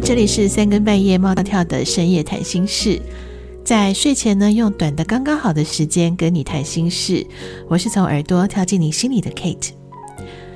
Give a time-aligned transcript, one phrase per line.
[0.00, 3.00] 这里是三更半夜猫跳跳的深夜谈心事，
[3.64, 7.26] 在睡前呢，用短的刚刚好的时间跟你谈心事。
[7.68, 9.70] 我是从耳朵跳进你心里的 Kate。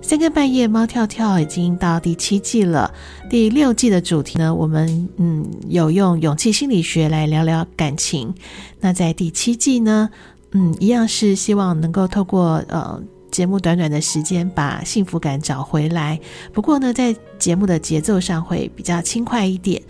[0.00, 2.92] 三更半夜猫跳跳已经到第七季了，
[3.28, 8.32] 第六季的主题呢，我们嗯有用勇气心理学来聊聊感情。
[8.80, 10.08] 那在第七季呢，
[10.52, 13.02] 嗯，一样是希望能够透过呃。
[13.34, 16.20] 节目短短的时间把幸福感找回来，
[16.52, 19.82] 不过呢，在节目的节奏上会比较轻快一点。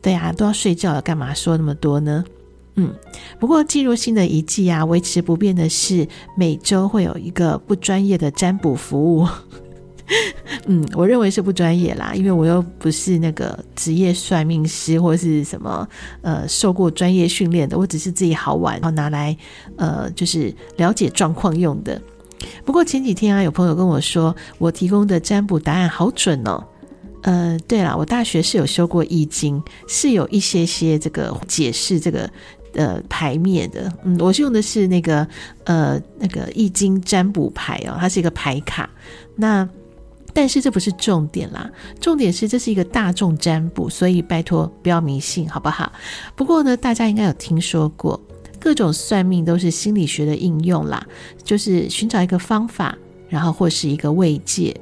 [0.00, 2.24] 对啊，都要睡觉了，干嘛说那么多呢？
[2.76, 2.94] 嗯，
[3.40, 9.26] 不过进入新的一季啊，维持不变的是每周会有一个不专业的占卜服务。
[10.66, 15.88] 嗯，我认为是不专业啦，因为我又不是那个职业算命师或是什么
[16.22, 19.36] 呃受过专业训练的，我只是自己好玩，然后拿来
[19.74, 22.00] 呃就是了解状况用的。
[22.64, 26.62] 不过前几天啊，有朋友跟我说，我提供的占卜答案好准哦。
[27.22, 32.30] 呃，对了，我大学是有修过易经，是有一些些这个解释这个
[32.74, 33.92] 呃牌面的。
[34.04, 35.26] 嗯，我是用的是那个
[35.64, 38.88] 呃那个易经占卜牌哦，它是一个牌卡。
[39.34, 39.68] 那
[40.32, 41.68] 但是这不是重点啦，
[42.00, 45.90] 重点是这是一个大众占卜，所以拜托不要迷信，好不好？
[46.36, 48.20] 不过呢，大家应该有听说过。
[48.66, 51.06] 各种算命都是心理学的应用啦，
[51.44, 54.76] 就是寻找一个方法，然后或是一个慰藉。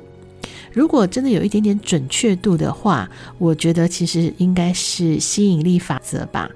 [0.72, 6.50] 如果真的有一点点准确度的话，我觉得其实应该是吸引力法则吧，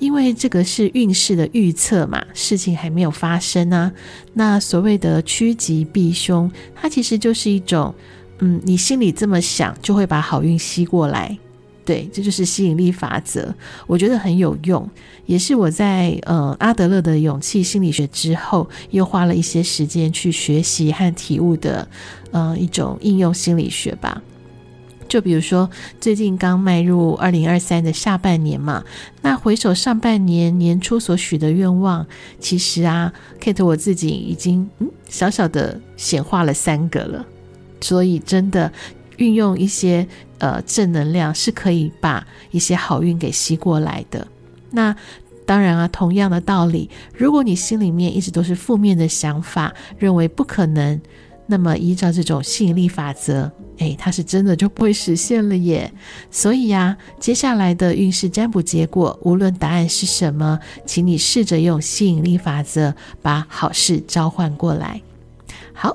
[0.00, 3.90] 因为这个是运势的预测嘛，事情还没有发生啊。
[4.34, 7.94] 那所谓的趋吉避凶，它其实就是一种，
[8.40, 11.38] 嗯，你心里这么想，就会把好运吸过来。
[11.84, 13.52] 对，这就是吸引力法则，
[13.86, 14.88] 我觉得很有用，
[15.26, 21.88] 也是我在呃阿德勒的勇气心理学之后，又花了一些时间去学习和体悟的，
[22.30, 24.22] 呃一种应用心理学吧。
[25.08, 25.68] 就比如说，
[26.00, 28.84] 最近刚迈入二零二三的下半年嘛，
[29.22, 32.06] 那回首上半年年初所许的愿望，
[32.38, 37.26] 其实啊，Kate 我自己已经嗯小小的显化了三个了，
[37.80, 38.70] 所以真的。
[39.20, 40.06] 运用一些
[40.38, 44.26] 呃正能量，是可以把一些好运给吸过来的。
[44.70, 44.96] 那
[45.44, 50.98] 当然啊，同样的道理，如果你心里面一直都是负面的想法，认为不可能，
[51.46, 55.92] 那么依照这种吸引力法则，诶，它是真的就不会实现了耶。
[56.30, 65.02] 所以呀，接下来的运势占卜结果，无论答案是什么，请你试着用吸引力法则把好事召唤过来。
[65.74, 65.94] 好。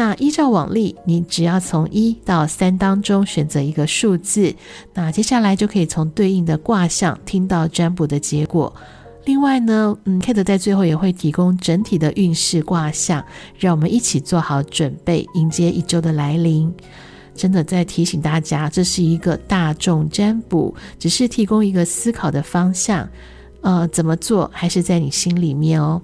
[0.00, 4.54] 那依照往例，你只要从一到三当中选择一个数字，
[4.94, 8.74] 那接下来就可以从对应的卦象听到占卜的结果。
[9.26, 13.22] 另外呢，嗯，Kate 在最后也会提供整体的运势卦象，
[13.58, 16.72] 让我们一起做好准备，迎接一周的来临。
[17.34, 23.06] 真的在提醒大家，这是一个大众占卜，只是提供一个思考的方向。
[23.60, 26.00] 呃，怎么做还是在你心里面哦。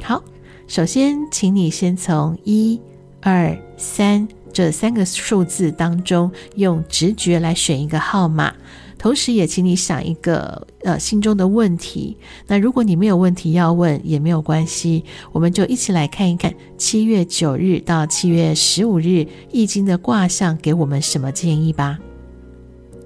[0.00, 0.22] 好，
[0.68, 2.80] 首先请你先从一。
[3.26, 8.54] 二三这三个数字当中，用直觉来选一个号码，
[8.96, 12.16] 同时也请你想一个呃心中的问题。
[12.46, 21.98] 那如果你没有问题要问也没有关系，我们就一起来看一看七月九日到七月十五日易经的卦象给我们什么建议吧。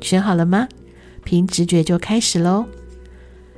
[0.02, 0.68] 选好了吗？
[1.24, 2.66] 凭直觉就开始喽。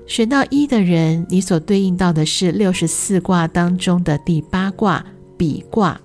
[0.07, 5.05] 选到一的人，你所对应到的是六十四卦当中的第八卦
[5.37, 6.01] 比卦。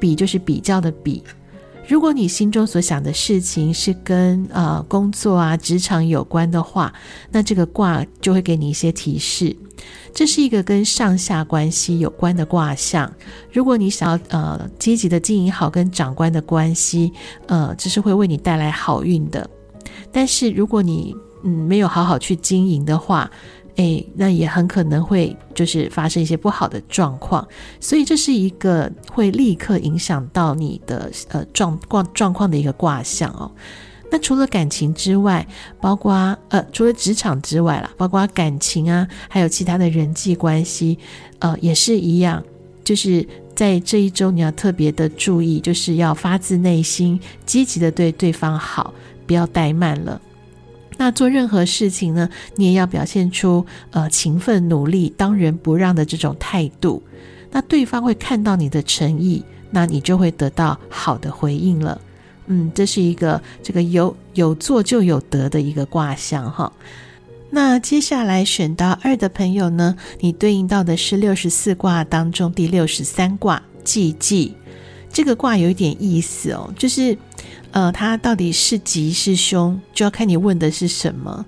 [0.00, 1.22] 比就是比较的比。
[1.86, 6.92] 如果你心中所想的事情是跟呃工作啊、职场有关的话，
[7.30, 9.56] 那这个卦就会给你一些提示。
[10.12, 13.10] 这是一个跟上下关系有关的卦象。
[13.50, 17.10] 如果你想要呃积极的经营好跟长官的关系，
[17.46, 19.48] 呃，这是会为你带来好运的。
[20.12, 23.30] 但是如果你嗯没有好好去经营的话，
[23.78, 27.46] 诶，那也很可能会就是发生一些不好的状况，
[27.80, 33.50] 所以这是一个会立刻影响到你的呃状况状况的一个卦象哦。
[34.10, 35.46] 那除了感情之外，
[35.80, 40.98] 包括呃除了职场之外啦，包括感情啊，还有其他的人际关系，
[41.38, 42.42] 呃也是一样，
[42.82, 43.24] 就是
[43.54, 48.92] 在这一周你要特别的注意，就是要发自内心积极的对对方好，
[49.24, 50.20] 不要怠慢了。
[50.98, 57.02] 那做任何事情呢，你也要表现出呃勤奋努力、当仁不让的这种态度，
[57.50, 61.98] 那对方会看到你的诚意，那你就会得到好的回应了。
[62.48, 66.70] 嗯，这是一个这个有有做就有得的一个卦象哈。
[67.50, 74.54] 那接下来选到二的朋友呢，你对应到的是六十四卦当中第六十三卦既济。
[75.10, 77.16] 这个卦有一点意思哦，就是
[77.70, 81.44] 呃，它到底是吉是凶，就要看你问的是什么。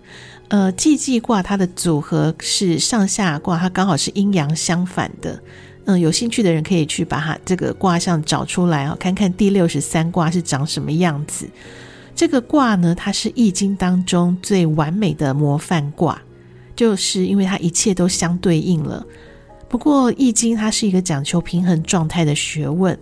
[0.49, 5.41] 呃，既济卦它的组合是上下卦，它刚好是阴阳相反的。
[5.87, 11.49] 嗯，有兴趣的人可以去把它这个卦象找出来啊，看看第六十三卦是长什么样子。
[12.15, 16.21] 这个卦呢，它是易经当中最完美的模范卦，
[16.77, 19.07] 就是因为它一切都相对应了。
[19.71, 22.99] 不过，易经它是一个讲求平衡状态的学问。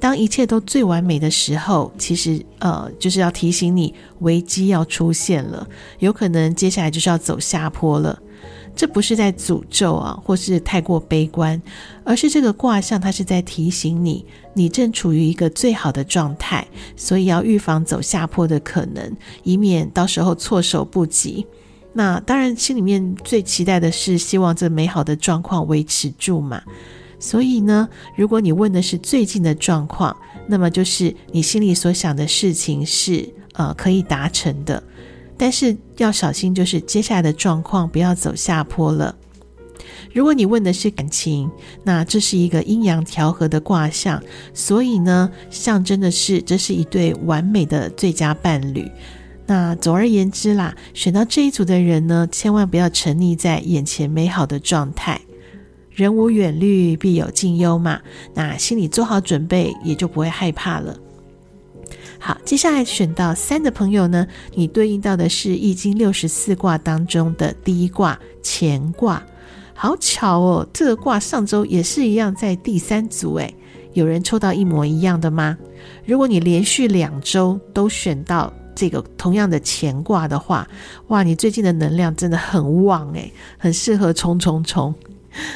[0.00, 5.64] 当一切都最完美的时候，其实呃，就是要提醒你危机要出现了，
[6.00, 8.20] 有可能接下来就是要走下坡了。
[8.74, 11.60] 这不是在诅咒啊，或是太过悲观，
[12.02, 16.66] 而是这个卦象它是在提醒你，你正处于一个最好的状态，
[16.96, 21.46] 所以要预防走下坡的可能，以免到时候措手不及。
[21.98, 26.62] 那当然，心里面最期待的是希望这美好的状况维持住嘛。
[27.18, 30.16] 所以呢，如果你问的是最近的状况，
[30.46, 34.80] 那么就是你心里所想的事情是呃可以达成的。
[35.36, 39.16] 但是要小心，就是接下来的状况不要走下坡了。
[40.14, 41.50] 如果你问的是感情，
[41.82, 44.22] 那这是一个阴阳调和的卦象，
[44.54, 48.88] 所以呢，象征的是这是一对完美的最佳伴侣。
[49.48, 55.18] 那总而言之啦，选到这一组的人呢，千万不要沉溺在眼前美好的状态。
[55.90, 57.98] 人无远虑，必有近忧嘛。
[58.34, 60.94] 那心里做好准备，也就不会害怕了。
[62.18, 69.24] 好，接下来选到三的朋友呢，你对应到的是《易经》六十四卦当中的第一卦乾卦。
[69.72, 73.54] 好巧哦，这个卦上周也是一样在第三组诶。
[73.94, 75.56] 有人抽到一模一样的吗？
[76.04, 78.52] 如果你连续两周都选到。
[78.78, 80.64] 这个同样的乾卦的话，
[81.08, 84.94] 哇，你最近的能量真的很旺诶，很适合冲冲冲。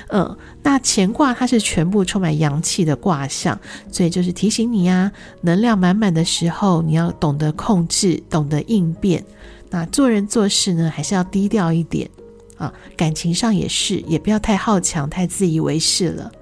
[0.09, 3.57] 嗯，那乾卦它是全部充满阳气的卦象，
[3.93, 9.25] 所以就是提醒你啊，能量满满的时候，你要懂得控制，懂得应变。
[9.71, 12.11] 那做人做事呢，还是要低调一点
[12.57, 12.75] 啊。
[12.97, 16.33] 感情上也是，也不要太好强，太自以为是了。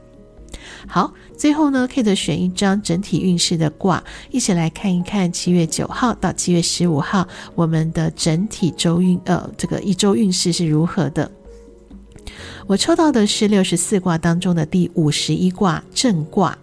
[0.86, 11.30] 好，最后呢，Kate 选一张整体运势的卦，一起来看一看七月九号到七月十五号我们的整体周运，呃，这个一周运势是如何的。
[12.66, 16.58] 我抽到的是六十四卦当中的第五十一卦震卦，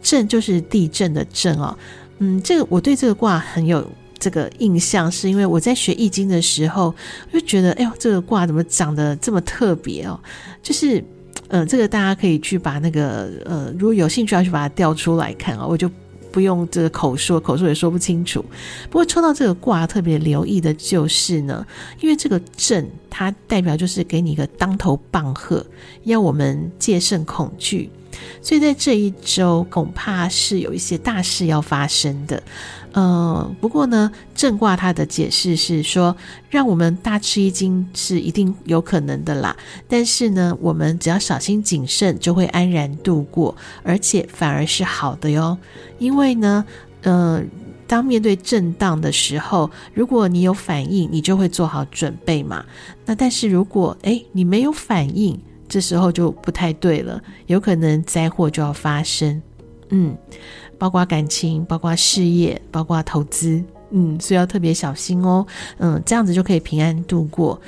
[0.00, 1.76] 震就是地震的震哦。
[2.20, 3.86] 嗯，这个我对这个卦很有
[4.18, 6.94] 这个印象，是因为我在学易经的时候，
[7.30, 10.18] 我就觉得，哎呦，这个卦怎么长得这么特别哦？
[10.62, 11.04] 就是。
[11.50, 15.90] 嗯，这个大家可以去把那个呃，如果有兴趣要去把它调出来看啊，我就
[16.30, 18.40] 不用这个口说，口说也说不清楚。
[18.88, 21.66] 不过抽到这个卦特别留意的就是呢，
[22.00, 25.66] 因为这个震它代表就是给你一个当头棒喝，
[26.04, 27.90] 要我们戒慎恐惧，
[28.42, 32.42] 所以在这一周恐怕是有一些大事要发生的。
[32.92, 36.16] 呃，不过呢，震卦它的解释是说，
[36.48, 39.56] 让我们大吃一惊是一定有可能的啦。
[39.86, 43.54] 但是呢，我们只要小心谨慎，就会安然度过，
[43.84, 45.56] 而且反而是好的哟。
[46.00, 46.64] 因为呢，
[47.02, 47.40] 呃，
[47.86, 52.64] 当面对震荡的时候，如果你有反应，你就会做好准备嘛。
[53.06, 55.40] 那但是如果诶你没有反应，
[55.70, 59.40] 这时候就不太对了，有可能灾祸就要发生。
[59.88, 60.14] 嗯。
[60.78, 65.46] 包括感情，包括事业，包括投资，嗯，所以要特别小心哦，
[65.76, 67.60] 嗯，这样子就可以平安度过。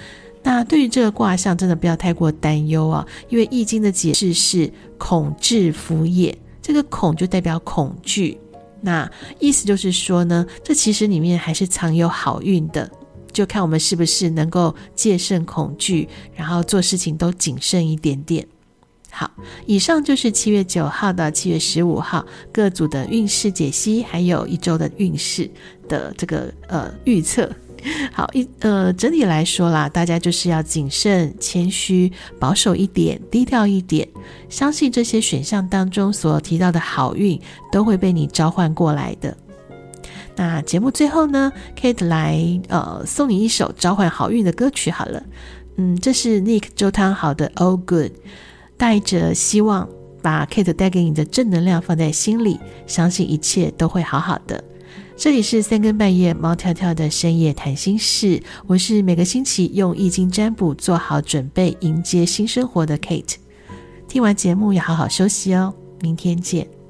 [0.43, 8.39] 那对于这个卦象，真的不要太过担忧啊，因为易经的解释是恐至福也，这个恐就代表恐惧，
[8.81, 9.07] 那
[9.39, 12.91] 意思就是说呢，这其实里面还是藏有好运的，
[13.33, 18.47] 就看我们是不是能够戒慎恐惧，然后做事情都谨慎一点点。
[19.11, 19.31] 好，
[19.67, 25.51] 以上就是七月九号到七月十五号各组的运势解析，还有一周的运势
[25.89, 27.51] 的这个呃预测。
[28.13, 34.09] 好，一呃整体来说啦，大家就是要谨慎、谦虚、保守一点、低调一点，
[34.49, 37.39] 相信这些选项当中所提到的好运
[37.73, 39.37] 都会被你召唤过来的。
[40.37, 45.23] 那节目最后呢，Kate 来呃送你一首召唤好运的歌曲好了，
[45.77, 48.13] 嗯，这是 Nick 周汤豪的 All Good。
[48.79, 49.89] 带着希望，
[50.21, 54.65] 把 Kate 带给你的正能量放在心里，相信一切都会好好的。
[55.15, 63.37] 这里是三更半夜猫跳跳的深夜谈心事，我是每个星期用易经占卜做好准备迎接新生活的 Kate。
[64.09, 66.82] 听完节目要好好休息哦，明天见。